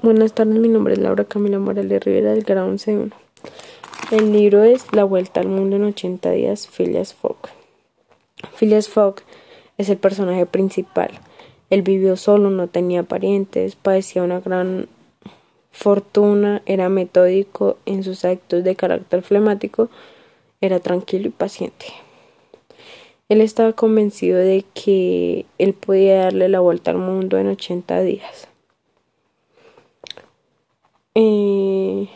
[0.00, 3.10] Buenas tardes, mi nombre es Laura Camila Morales Rivera del grado 11.1.
[4.12, 7.48] El libro es La Vuelta al Mundo en 80 días, Phileas Fogg.
[8.54, 9.22] Phileas Fogg
[9.76, 11.10] es el personaje principal.
[11.68, 14.86] Él vivió solo, no tenía parientes, padecía una gran
[15.72, 19.90] fortuna, era metódico en sus actos de carácter flemático,
[20.60, 21.86] era tranquilo y paciente.
[23.28, 28.48] Él estaba convencido de que él podía darle la vuelta al mundo en 80 días.
[31.20, 32.08] Eh,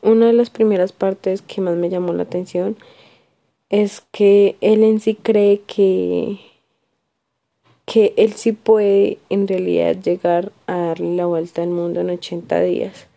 [0.00, 2.74] una de las primeras partes que más me llamó la atención
[3.68, 6.40] es que él en sí cree que
[7.84, 12.60] que él sí puede en realidad llegar a darle la vuelta al mundo en 80
[12.62, 13.08] días.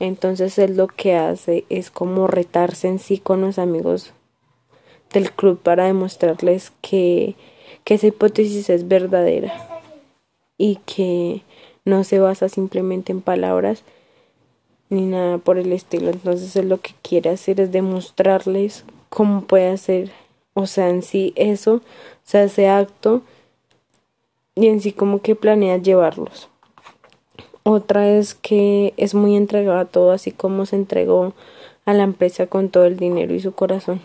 [0.00, 4.14] Entonces él lo que hace es como retarse en sí con los amigos
[5.12, 7.36] del club para demostrarles que,
[7.84, 9.82] que esa hipótesis es verdadera
[10.56, 11.42] y que
[11.84, 13.82] no se basa simplemente en palabras,
[14.88, 16.10] ni nada por el estilo.
[16.10, 20.10] Entonces él lo que quiere hacer es demostrarles cómo puede hacer,
[20.54, 21.82] o sea, en sí eso, o
[22.24, 23.22] sea, ese acto,
[24.54, 26.48] y en sí como que planea llevarlos.
[27.62, 31.34] Otra es que es muy entregado a todo, así como se entregó
[31.84, 34.00] a la empresa con todo el dinero y su corazón.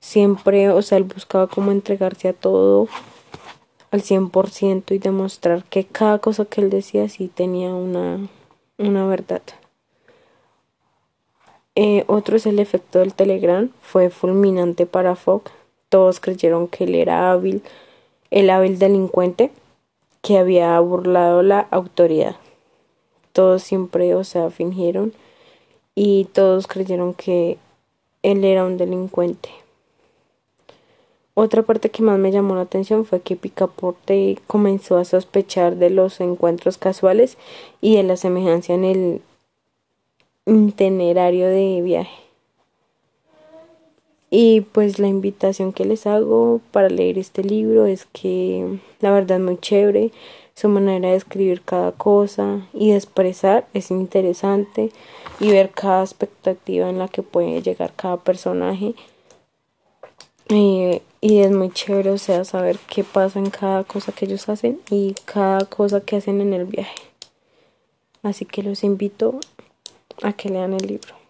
[0.00, 2.88] Siempre, o sea, él buscaba como entregarse a todo
[3.90, 8.18] al 100% y demostrar que cada cosa que él decía sí tenía una
[8.82, 9.42] una verdad.
[11.74, 13.70] Eh, otro es el efecto del Telegram.
[13.80, 15.44] Fue fulminante para Fogg.
[15.88, 17.62] Todos creyeron que él era hábil,
[18.30, 19.50] el hábil delincuente
[20.22, 22.36] que había burlado la autoridad.
[23.32, 25.12] Todos siempre, o sea, fingieron
[25.94, 27.58] y todos creyeron que
[28.22, 29.50] él era un delincuente.
[31.34, 35.88] Otra parte que más me llamó la atención fue que Picaporte comenzó a sospechar de
[35.88, 37.38] los encuentros casuales
[37.80, 39.22] y de la semejanza en el
[40.44, 42.22] itinerario de viaje.
[44.28, 49.38] Y pues la invitación que les hago para leer este libro es que la verdad
[49.38, 50.10] es muy chévere,
[50.54, 54.90] su manera de escribir cada cosa y de expresar es interesante
[55.40, 58.94] y ver cada expectativa en la que puede llegar cada personaje
[60.56, 64.80] y, es muy chévere, o sea, saber qué pasa en cada cosa que ellos hacen
[64.90, 67.02] y cada cosa que hacen en el viaje.
[68.22, 69.40] Así que los invito
[70.22, 71.21] a que lean el libro.